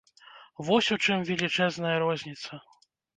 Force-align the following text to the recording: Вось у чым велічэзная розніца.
Вось 0.69 0.87
у 0.95 0.95
чым 1.03 1.25
велічэзная 1.29 1.91
розніца. 2.05 2.51